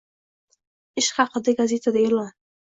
[1.01, 2.35] Ish haqida gazetada e'lon